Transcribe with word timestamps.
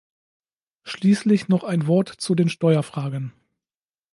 Schließlich 0.83 1.47
noch 1.47 1.63
ein 1.63 1.85
Wort 1.85 2.09
zu 2.09 2.33
den 2.33 2.49
Steuerfragen. 2.49 3.33